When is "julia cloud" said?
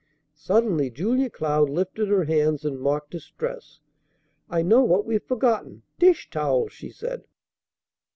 0.89-1.69